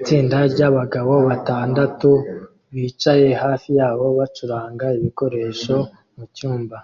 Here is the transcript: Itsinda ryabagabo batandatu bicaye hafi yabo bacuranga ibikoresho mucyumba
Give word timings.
Itsinda 0.00 0.36
ryabagabo 0.52 1.12
batandatu 1.28 2.10
bicaye 2.74 3.28
hafi 3.44 3.68
yabo 3.80 4.04
bacuranga 4.18 4.86
ibikoresho 4.98 5.74
mucyumba 6.16 6.74